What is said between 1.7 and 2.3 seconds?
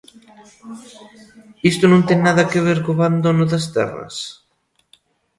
¿Isto non ten